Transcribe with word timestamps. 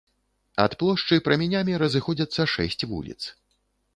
Ад 0.63 0.71
плошчы 0.83 1.19
праменямі 1.27 1.77
разыходзяцца 1.83 2.41
шэсць 2.57 2.87
вуліц. 2.95 3.21